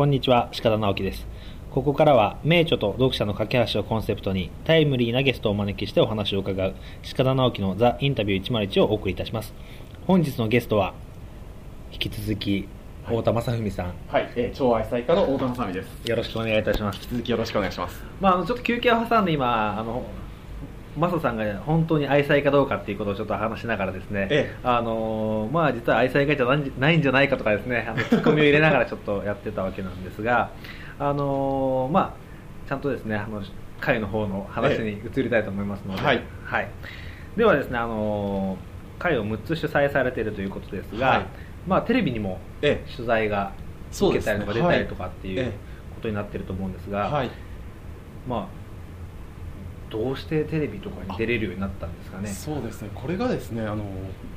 [0.00, 1.26] こんにちは鹿田直樹です。
[1.70, 6.74] ここからは名著と読者の架け橋をコンセプトにタイムリーなゲストをお招きしてお話を伺う
[7.14, 9.52] 鹿田直樹のザ・インタビュー101をお送りいたします。
[10.06, 10.94] 本日のゲストは
[11.92, 12.66] 引き続き
[13.04, 16.08] 太田正文さん、はい、えー、超愛妻家の太田正美です。
[16.08, 16.96] よろしくお願いいたします。
[16.96, 18.02] 引き続きよろしくお願いします。
[18.22, 20.02] まあ、あのちょっと休憩を挟んで今あの
[20.96, 24.56] マサさんが本当に愛妻かどうかっていうことをちょっと話しながらですね、ええ。
[24.64, 30.50] あのまあ、実は愛妻家じゃないないんじゃないかとかですねあのツッコミを入れながらちょっとやってたわけなんですが、
[30.98, 33.42] あのまあ、ちゃんとですねあの
[33.80, 36.22] 会の方の話に移りたいと思いますので、はい。
[37.36, 38.58] ではですね、あの
[38.98, 41.26] 会を6つ主催されているということですが、はい。
[41.66, 43.52] まあ、テレビにもえ取材が
[43.92, 45.48] 受けたりとか出たりとかっていうはい。
[45.48, 45.70] ええ。
[46.00, 47.30] ことになってると思うんですえが、はい、
[48.26, 48.59] まあ、
[49.90, 52.28] どうしてテレビとかに出れるようになったんですかね？
[52.28, 52.90] そうですね。
[52.94, 53.84] これがですね、あの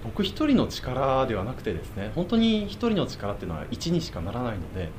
[0.03, 4.89] 僕一人の力ではなくてですね、本当に一人の力っていうのは一にしかならないので、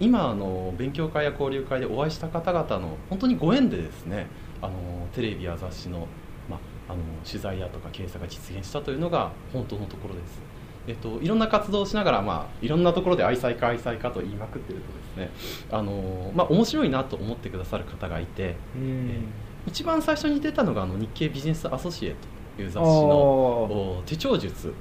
[0.00, 4.26] 今あの勉強会や交流会でお会いした方々の本当にご縁でですね、
[4.60, 4.74] あの
[5.14, 6.08] テレビや雑誌の
[6.48, 6.56] ま
[6.88, 10.42] ああの取材やとか掲載が実現したというのが本当のところです。
[10.86, 15.30] えっと、いろんな活動をしながら、まあ、いろんなところで愛妻家愛妻家と言いまくってるとですね
[15.70, 19.24] あの、まあ、面白いなと思ってくださる方がいてうん
[19.66, 22.16] 一番最初に出たのがあの日経ビジネスアソシエ
[22.56, 24.72] という雑誌の手帳術ー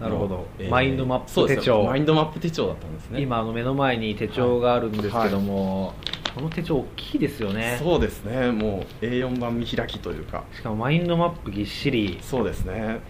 [0.00, 1.84] なるほど、えーマインドマップ手帳。
[1.84, 3.20] マインドマップ手帳だったんですね。
[3.20, 5.94] 今あの目の前に手帳があるんですけども、
[6.34, 7.78] この手帳大きいですよね。
[7.82, 8.52] そうですね。
[8.52, 10.44] もう A4 版見開きというか。
[10.54, 12.18] しかもマインドマップぎっしり。
[12.20, 13.00] そうですね。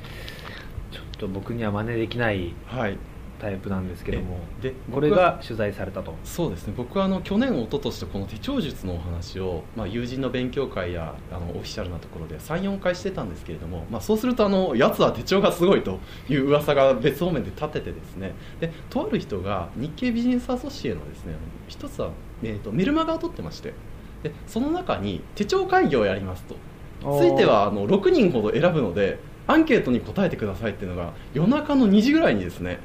[0.93, 2.55] ちょっと僕には真似できない。
[2.67, 2.97] はい
[3.39, 6.15] タイプなんですけどもでこれが取材されたと。
[6.25, 6.75] そうですね。
[6.77, 15.99] 僕はあの去年一昨年とこの手帳術のお話を、まあ、友人の勉強会やあのオフィシャルなところで34回してたんですけれども、まあ、そうするとあのやつは手帳がすごいと
[16.29, 18.35] いう噂が別方面で立ててですね。
[18.61, 21.35] でとある人が日経ビジネスアソシエのですね
[21.69, 22.11] 一つは、
[22.43, 23.75] えー、とメルマガを取ってまして。
[24.23, 26.57] でその中に手帳会議をやりますと。
[27.19, 32.81] ついてはあの6人ほど選ぶのでアンケートに答えてくださいっていうのが夜中の2時ぐらいにですね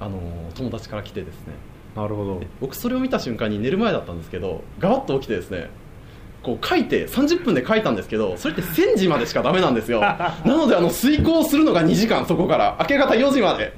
[0.00, 0.20] あの
[0.54, 1.54] 友達から来てですね。
[1.96, 2.40] なるほど。
[2.40, 5.70] で僕それを見た瞬間に寝る前だったんですけどガバッと起きてですね
[6.42, 10.00] こう書いて30分で書いたんですけどそれって1000時までしかダメなんですよ。
[10.04, 12.76] なのであの遂行するのが2時間そこから。
[12.80, 13.72] 明け方4時まで。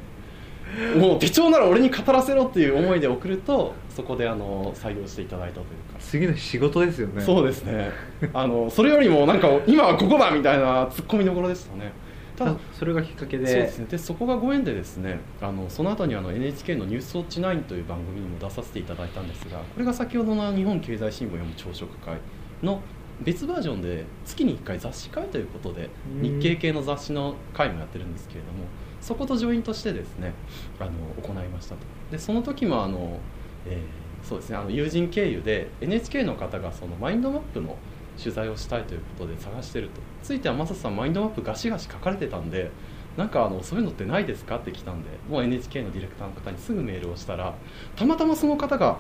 [0.97, 5.99] もう手帳なら俺に語らせろっていう思いで送るとそこであの採用していただいたというか。
[5.99, 7.23] 次の仕事ですよね。
[7.23, 7.91] そうですね。
[8.33, 11.93] あのそれよりもなんか今はここだみたいなツッコミどころでしたね
[12.41, 12.53] た。
[12.53, 13.47] だそれがきっかけで。
[13.47, 13.87] そうですね。
[13.91, 22.17] でそこがご縁でですねあのその後にあの NHK の「ニュースウォッチ9」という番組にも出させていただいたんですがこれが先ほどの日本経済新聞読む朝食会
[22.63, 22.81] の
[23.23, 26.23] 別バージョンで月に1回雑誌会ということでうん。
[26.23, 28.65] 日経系の雑誌の会もやってるんですけれども
[29.01, 30.33] そことジョイントしてですね
[30.79, 30.91] あの
[31.23, 31.81] 行いましたと。
[32.11, 33.19] でその時もあの、
[33.67, 37.77] えーそうですねあの友人経由で NHK の方がそのマインドマップの
[38.21, 40.01] 取材をしたいということで探してると。
[40.23, 42.71] ついてはマサさんマインドマップガシガシ書かれてたんで
[43.17, 47.55] なんかあのそういうのってないですかって来たんでもう NHK のディレクターの方にすぐメールをしたら
[47.97, 48.99] たまたまその方が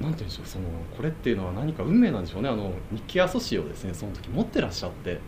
[0.00, 0.64] なんて言うんでしょうその
[0.96, 2.48] これっていうのは何か運命なんでしょうね。
[2.48, 5.20] あの日経アソシをですねその時持ってらっしゃって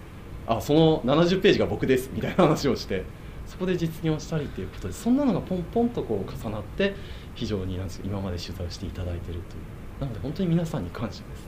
[0.47, 3.05] あその70ページが僕ですみたいな話をして
[3.47, 6.95] そこで実現をしたりということでそんなのがポンポンとこう重なって
[7.35, 9.79] 非常になんですか今まで取材をしていただいているという。
[10.01, 11.48] なので本当に皆さんに感謝です。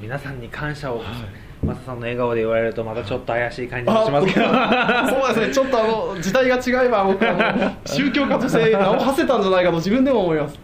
[0.00, 1.06] 皆さんに感謝を、はい。
[1.62, 4.46] マサさんの笑顔で言われるとまたちょっと怪しい感じがしますけど。
[4.46, 10.58] そうですね、ちょっとあの時代が違えば、僕は宗教家として名を馳せたんじゃないかと自分でも思います。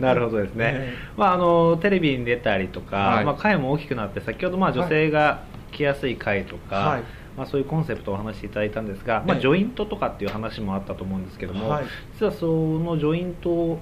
[0.00, 3.24] なるほどですね、えまあ、あのテレビに出たりとか、はい。
[3.24, 5.42] まあ、回も大きくなって先ほどまあ女性が
[5.72, 7.02] 来やすい回とか、はい。
[7.36, 11.84] まあ、そういうコンセプトをお話しいただいたんですが、まあ、ええジョイントとかっていう話もあったと思うんですけども、はい。
[12.14, 13.78] 実はそのジョイント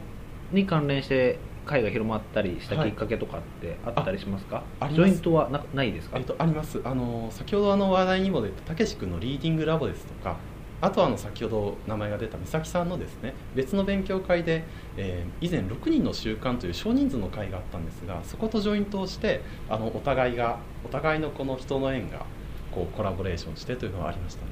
[0.51, 2.91] に関連して回が広まったりしたはい。
[2.91, 5.11] きっかけとかってあったりしますか、ああります。
[5.11, 6.81] ジョイントはなないですか、えっと、あります。
[6.85, 10.37] あの先ほどあの話題にも出たたけし君のリーディングラボですとか
[10.81, 14.65] あとはあの先ほど名前が出た美咲さんのですね別の勉強会で、
[14.97, 22.27] えー以前6人の習慣という少人数の会があったんですがそことジョイントをしてあのお互いがお互いのこの人の縁が
[22.73, 24.51] こうコラボレーションしてというのはありましたね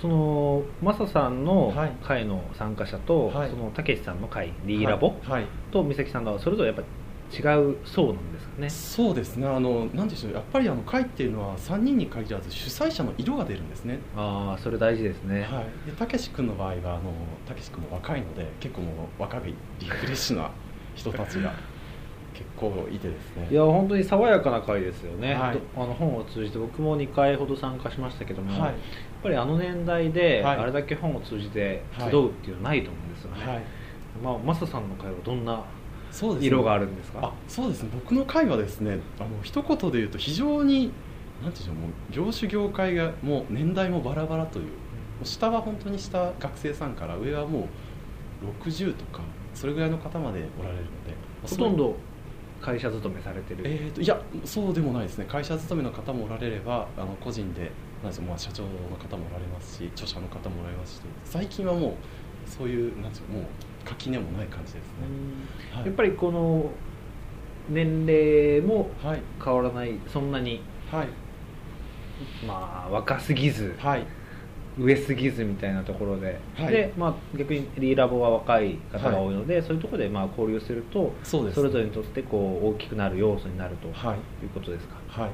[0.00, 1.92] そのマサさんのはい。
[2.02, 3.50] 会の参加者と、はい。
[3.50, 5.46] そのたけしさんの会 D ラボ、はい、はい。
[5.72, 6.82] と美咲さんがそれぞれやっぱ
[7.30, 8.70] 違う層なんですかね。
[8.70, 9.46] そうですね。
[9.46, 10.32] あのなんでしょう。
[10.32, 13.98] やっぱりあの会っていうのは3人に限らず主催者の色が出るんですね。
[14.16, 17.12] ああそれ大事ですね、はい、でたけし君の場合はあの
[17.46, 20.50] たけし君も若いので結構もう若いリフレッシュな
[20.94, 21.52] 人たちが
[22.38, 23.48] 結構いてですね。
[23.50, 25.54] いや本当に爽やかな会ですよね、はい。
[25.54, 28.60] どあの本を通じて僕も2回ほど参加しましたけども、はい。
[28.60, 28.72] やっ
[29.24, 30.56] ぱりあの年代ではい。
[30.58, 33.62] あれだけ本を通じて集うっていうのはないと思うんですよね、はい。
[34.22, 35.64] まあ、マサさんの会はどんな
[36.40, 37.18] 色があるんですか？
[37.22, 37.90] あそうですね。
[37.92, 40.92] 僕の会はですねあの一言で言うと非常に
[41.42, 44.66] なんていうんでしょうもう業種業界がもう年代もバラバラという
[45.24, 47.68] 下は本当に下学生さんから上はも
[48.42, 49.20] う60とか
[49.52, 51.96] それぐらいの方までおられるのでほとんど
[52.60, 55.26] 会社勤めされてる、えーといやそうでもないですね。
[55.28, 57.70] 会社勤めの方もおられればあの個人で
[58.02, 58.68] なんでまあ社長の
[58.98, 61.92] 方もおられますし著者の方もおられますし最近はもう
[62.46, 63.44] そういうなんでしょうもう
[63.84, 64.82] 垣根もない感じですね、
[65.72, 65.86] はい。
[65.86, 66.70] やっぱりこの
[67.68, 69.22] 年齢もはい。
[69.44, 70.60] 変わらないそんなに
[70.90, 71.08] はい。
[72.46, 74.06] まあ若すぎずはい
[74.78, 76.72] 上すぎずみたいなところで、はい。
[76.72, 84.16] で、まあ、逆にリーラボは若い方が多いので、そういうところでまあ交流するとそれぞれにとってこう大きくなる要素になるとはい。
[84.44, 85.30] いうことですか、はい。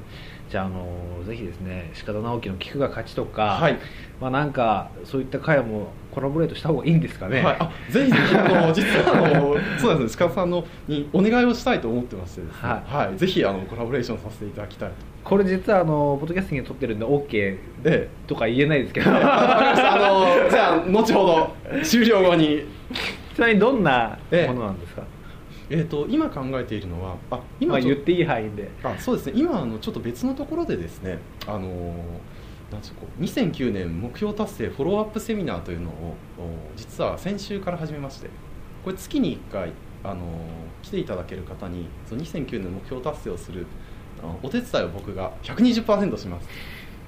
[0.50, 3.78] じゃあ、あのぜひですね鹿田直樹の「聞くが勝ち」とか、はい。
[4.20, 10.16] まあ、なんかそういった会もコラボレートした方がいいんですかね、はい、あぜひぜひ あの実はあのそうです。
[10.16, 12.68] ね鹿田さんのにお願いをしたいと思ってましてですね。
[12.68, 13.18] はい。
[13.18, 14.94] ぜひあのコラボレーションさせていただきたいと。
[15.24, 19.10] これ実はあのポッドキャスティング撮ってるんで OK ええとか言えないですけど。
[19.10, 19.22] わか
[19.60, 22.64] りましたあのじゃあ後ほど終了後に。
[23.34, 24.52] ちなみにどんなええ。
[24.52, 28.70] ものなんですか、えー、と今考えているのはあ今まあ言っていい範囲で。
[28.82, 29.32] あそうですね。
[29.36, 31.94] 今あのちょっと別のところでですねあのー
[32.72, 38.28] なんうこう2009年目標達成フォローアップセミナーというのをお実は先週から始めまして
[38.84, 39.72] これ月に1回
[40.02, 40.24] あのー
[40.82, 43.66] 来ていただける方にその2009年目標達成をする
[44.42, 46.48] お手伝いを僕が120%します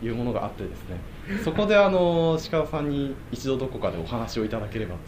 [0.00, 0.96] というものがあってですね。
[1.44, 5.00] そこであのー鹿田さんに一度どこかでお話をいただければと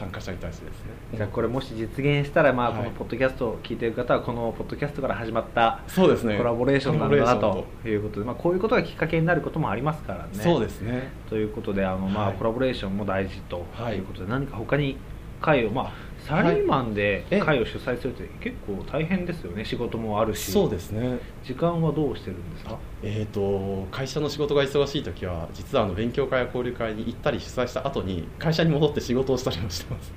[0.00, 0.90] 参加者に対してですね。
[1.14, 2.78] じゃあこれもし実現したら、まあ、はい。
[2.78, 6.38] このポッドキャストを聞いてる方はこのポッドキャストから始まったそうですね。
[6.38, 10.30] コラボレーションなんだなということで、まあ、こういうことがきっかけになることもありますからね。
[10.32, 11.12] そうですね。
[11.28, 12.36] ということであの、まあはい。
[12.36, 14.96] コラボレーションも大事とはいいうことで、何か他に
[15.40, 15.92] 会を、まあ、
[16.26, 17.40] サラリーマンでええ。
[17.40, 19.64] 会を主催するって結構大変ですよね。
[19.64, 20.50] 仕事もあるし。
[20.52, 21.18] そうですね。
[21.42, 22.78] 時間はどうしてるんですか？
[23.02, 30.12] えー、と会社の仕事が忙しい時は実はあの勉強会や交流会に行ったり主催した後に会社に戻って仕事をしたりもしてます。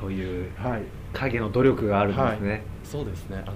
[0.00, 0.82] そういうはい。
[1.12, 3.42] 影の努力があるんですね、そうですね。
[3.44, 3.54] あの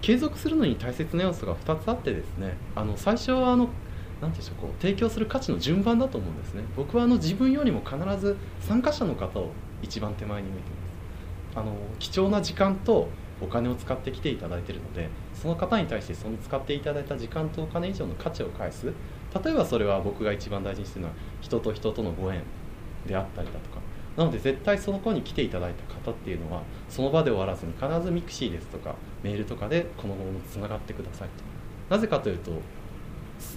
[0.00, 2.56] 継続するのに大切な要素が2つあってですね。
[2.74, 3.68] あの最初はあの
[4.20, 6.62] なんていうんでしょうこう提供する価値の順番だと思うんですね。
[6.76, 9.50] 僕はあの自分よりも必ず参加者の方を
[9.82, 10.81] 一番手前に向いています
[11.54, 13.08] あの貴重な時間と
[13.40, 18.92] お金を使ってきていただいているのでその方に対してその使っていただいた時間とお金以上の価値を返す。
[19.44, 22.42] 例えばそれは僕が一番大事にしているのは人と人とのご縁
[23.06, 23.80] であったりだとか。
[24.16, 31.44] なので絶対その子に来ていただいた方っていうのはその場で終わらずに必ずミクシーですとかメールとかでこの後もつながってくださいと。
[31.94, 32.52] なぜかというと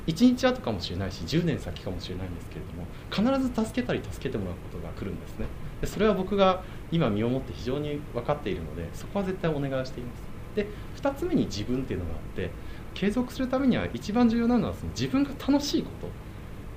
[0.07, 5.47] 1日後かもしれないし10年先かもしれないんですけれども必ず助けたり助けてもらうことが来るんですね。
[5.81, 10.23] でそれは僕が今身をもって非常に分かっているのでそこは絶対お願いをしています。
[10.55, 10.67] で
[11.01, 12.49] 2つ目に自分っていうのがあって
[12.93, 15.89] 継続するためには一番重要なのはその自分が楽しいこ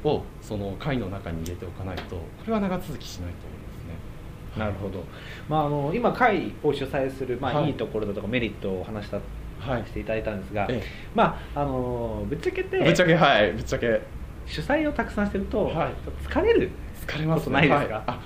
[0.02, 4.64] とをその会の中に入れておかないとこれは長続きしないと思いますね。
[4.64, 5.04] なるほど、
[5.48, 7.68] まあ、あの今会を主催する、まあはい。
[7.68, 9.37] い、いところだとかメリットを話したはい
[9.86, 10.82] していただいたんですが、え
[11.14, 14.00] まああのぶっちゃけてぶっちゃけはいぶっちゃけ。
[14.46, 15.92] 主催をたくさんしてると、はい。
[16.26, 16.70] 疲れる
[17.06, 18.18] 疲れますないですか？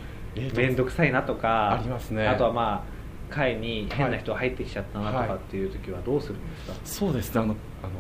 [0.55, 2.29] 面倒くさいなとかありますね。
[2.29, 2.85] あとはま
[3.31, 5.29] あ会に変な人が入ってきちゃったなとはい。
[5.29, 7.41] かっていう時はどうするんですか、そうですね。
[7.41, 7.53] あの
[7.83, 7.93] あの、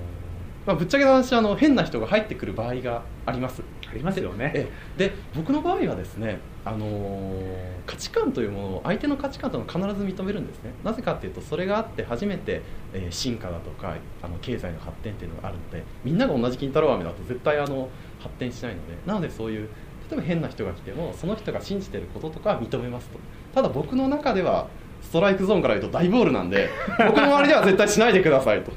[0.66, 3.62] まあ、ぶっちゃけの話あの変な人が入ってくる場合があります。
[3.90, 4.52] ありますよね。
[4.54, 5.08] ええ。
[5.08, 10.70] で僕の場合はですね、あのー価値観というものを相手の価値観というのを必ず認めるんですね。
[10.84, 12.62] なぜかっていうとそれがあって初めて、
[12.94, 17.88] えー進化だとかあの経済の発展っていうのがあるのでみんなが同じ金太郎飴だと絶対あの
[18.20, 18.94] 発展しないので。
[19.04, 19.68] なのでそういう
[20.10, 23.18] 例えば変な人が来てもその人が信じてることとかは認めますと。
[23.54, 24.68] ただ僕の中では
[25.00, 26.70] ストライクゾーンから言うと大ボールなんで
[27.08, 28.72] 僕の周りでは絶対しないでくださいと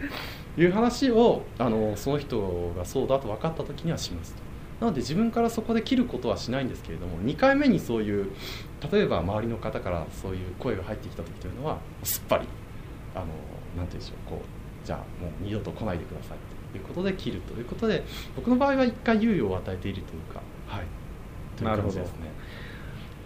[0.58, 4.46] いう話をあのその人がそうだと分かった時にはしますと。
[4.80, 8.30] なので自分からそこで切ることはしないんですけれども2回目にそういう
[8.92, 12.48] 例えば周りの方からそういう声が入ってきた時というのはすっぱり
[13.16, 13.38] あのなんて
[13.78, 16.38] 言うんでしょうこうじゃあもう二度と来ないでください
[16.74, 18.04] ということで切るということで
[18.36, 20.86] 僕の場合は1回猶予を与えているというかはい。
[21.56, 22.32] という感じですね。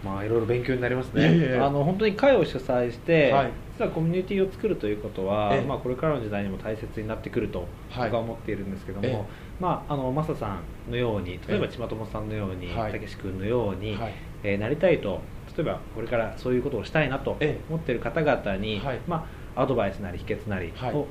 [0.04, 1.20] まあいろいろ勉強になりますね。
[1.36, 3.50] いやいやあの本当に会を主催して、はい。
[3.78, 5.66] 実はコミュニティを作るということは、ええ。
[5.66, 8.10] まあ、これからの時代にも大切になってくるとはい。
[8.10, 9.24] 僕は思っているんですけども、ええ。
[9.62, 10.54] まあ、あのマサさ
[10.88, 11.58] んのように例え。
[11.58, 12.92] ばええ千葉友さんのようにはい。
[12.92, 14.12] たけし君のように、はい。
[14.42, 15.20] えーなりたいと
[15.56, 17.64] 例えばこれからそういうことをしたいなとええ。
[17.68, 18.98] 思っている方々に、はい。
[19.06, 20.94] まあ、アドバイスなり秘訣なりはい。
[20.94, 21.06] を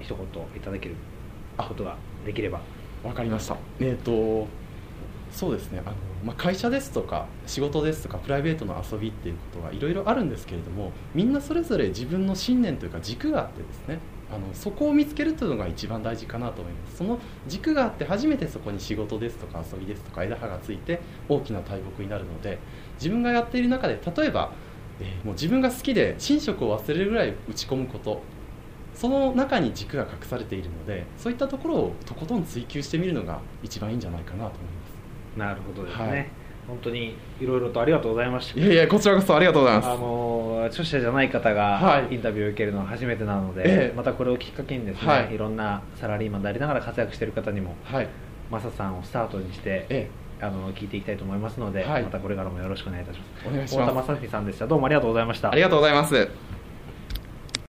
[0.00, 0.96] 一言いただける
[1.56, 1.96] ことが
[2.26, 2.60] できれば、
[3.04, 3.56] わかりました。
[3.80, 4.46] えっ、と
[5.32, 5.80] そうですね。
[5.84, 13.98] あの、まあ、会社ですとか仕事ですとかプライベートの遊びっていうことはいろいろあるんですけれどもみんなそれぞれ自分の信念というか軸があってですね
[14.30, 16.96] あのそこを見つけるというのが一番大事かなと思います。
[16.98, 22.58] その軸があって初めてそこに仕事ですとか遊びですとか枝葉がついて大きな大木になるので
[22.94, 24.52] 自分がやっている中で例えば、
[25.00, 28.22] えー、もう自分が好きで寝食を忘れるぐらい打ち込むこと
[28.94, 34.81] その中に軸が隠されているのでそういったところをとことん追求してみるのが一番いいんじゃないかなと思います。
[35.36, 36.26] なるほどですね、はい。
[36.68, 38.60] 本当にいろいろとありがとうございました。
[38.60, 39.88] いやいやこちらこそありがとうございます。
[39.88, 48.08] あの著者じゃない方がインタビューを受けるのは初めてなので、はい、またこれをきっかけにですね、はい、いろんなサラリーマンでありながら活躍している方にも、はい、
[48.50, 50.10] マサさんをスタートにして、え
[50.40, 53.48] え、あの聞いていきたいと思いますので、はい、またこれからもよろしくお願いいたします。
[53.48, 53.90] お願いします。
[53.90, 54.66] 太田正文さんでした。
[54.66, 55.50] どうもありがとうございました。
[55.50, 56.28] ありがとうございます